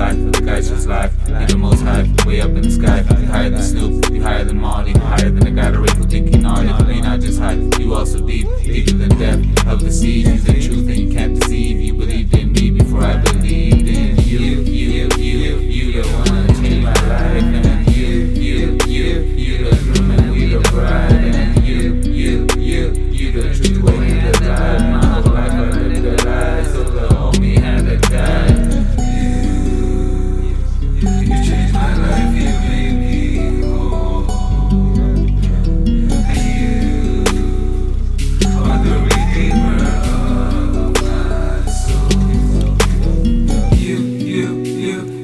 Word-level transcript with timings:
high, 0.00 0.14
the 0.14 0.40
guys 0.40 0.68
just 0.68 0.86
live. 0.86 1.12
Need 1.28 1.48
the 1.48 1.56
most 1.56 1.82
high, 1.82 2.06
way 2.26 2.40
up 2.40 2.50
in 2.50 2.62
the 2.62 2.70
sky. 2.70 3.00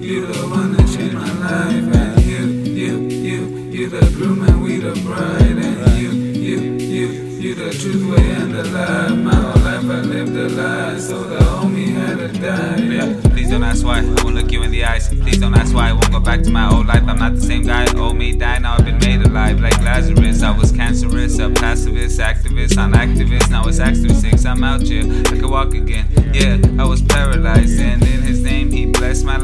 You, 0.07 0.27
the 0.27 0.49
one 0.49 0.73
that 0.73 0.87
changed 0.87 1.15
my 1.15 1.33
life. 1.33 1.97
And 1.97 2.25
you, 2.25 2.47
you, 2.73 3.09
you, 3.09 3.47
you 3.71 3.89
the 3.89 4.07
groom 4.15 4.43
and 4.45 4.63
we 4.63 4.79
the 4.79 4.93
bride. 5.03 5.41
And 5.41 5.99
you, 5.99 6.11
you, 6.11 6.59
you, 6.79 7.07
you 7.41 7.55
the 7.55 7.71
truth, 7.73 8.17
way 8.17 8.31
and 8.31 8.55
the 8.55 8.65
lie. 8.65 9.09
My 9.09 9.35
whole 9.35 9.63
life 9.63 9.85
I 9.85 10.01
lived 10.07 10.37
a 10.37 10.49
lie, 10.49 10.99
so 10.99 11.25
the 11.25 11.39
homie 11.39 11.93
had 11.93 12.19
to 12.19 12.29
die. 12.41 12.77
Yeah, 12.77 13.21
please 13.31 13.51
don't 13.51 13.65
ask 13.65 13.85
why. 13.85 13.99
I 13.99 14.03
won't 14.23 14.37
look 14.37 14.53
you 14.53 14.63
in 14.63 14.71
the 14.71 14.85
eyes. 14.85 15.09
Please 15.09 15.39
don't 15.39 15.55
ask 15.55 15.75
why. 15.75 15.89
I 15.89 15.93
won't 15.93 16.13
go 16.13 16.21
back 16.21 16.43
to 16.43 16.51
my 16.51 16.71
old 16.71 16.87
life. 16.87 17.03
I'm 17.07 17.19
not 17.19 17.35
the 17.35 17.41
same 17.41 17.65
guy. 17.65 17.87
Old 17.99 18.17
me 18.17 18.33
died. 18.33 18.63
Now 18.63 18.75
I've 18.75 18.85
been 18.85 18.99
made 18.99 19.23
alive 19.27 19.61
like 19.61 19.79
Lazarus. 19.83 20.43
I 20.43 20.57
was 20.57 20.71
cancerous, 20.71 21.39
a 21.41 21.51
pacifist, 21.51 22.21
activist, 22.21 22.79
on 22.79 22.93
activist. 22.93 23.51
Now 23.51 23.67
it's 23.67 23.81
Actor 23.81 24.15
6. 24.15 24.45
I'm 24.45 24.63
out 24.63 24.83
here. 24.83 25.03
I 25.03 25.37
can 25.39 25.51
walk 25.51 25.75
again. 25.75 26.07
Yeah, 26.33 26.59
I 26.79 26.87
was 26.87 27.03
paralyzed. 27.03 27.81
And 27.81 28.03
in 28.03 28.23
his 28.23 28.43
name, 28.43 28.71
he 28.71 28.87
blessed 28.87 29.25
my 29.25 29.36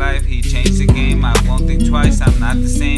not 2.54 2.62
the 2.62 2.68
same. 2.68 2.91